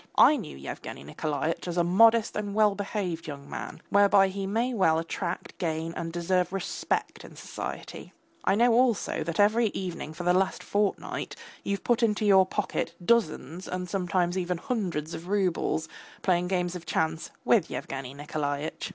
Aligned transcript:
I 0.17 0.35
knew 0.35 0.57
Yevgeny 0.57 1.03
Nikolaitch 1.03 1.67
as 1.67 1.77
a 1.77 1.83
modest 1.83 2.35
and 2.35 2.55
well 2.55 2.73
behaved 2.73 3.27
young 3.27 3.47
man, 3.47 3.83
whereby 3.91 4.29
he 4.29 4.47
may 4.47 4.73
well 4.73 4.97
attract, 4.97 5.55
gain 5.59 5.93
and 5.93 6.11
deserve 6.11 6.51
respect 6.51 7.23
in 7.23 7.35
society. 7.35 8.11
I 8.43 8.55
know 8.55 8.73
also 8.73 9.23
that 9.23 9.39
every 9.39 9.67
evening 9.75 10.13
for 10.15 10.23
the 10.23 10.33
last 10.33 10.63
fortnight 10.63 11.35
you've 11.63 11.83
put 11.83 12.01
into 12.01 12.25
your 12.25 12.47
pocket 12.47 12.95
dozens 13.05 13.67
and 13.67 13.87
sometimes 13.87 14.39
even 14.39 14.57
hundreds 14.57 15.13
of 15.13 15.27
roubles, 15.27 15.87
playing 16.23 16.47
games 16.47 16.75
of 16.75 16.87
chance 16.87 17.29
with 17.45 17.69
Yevgeny 17.69 18.15
Nikolaitch. 18.15 18.89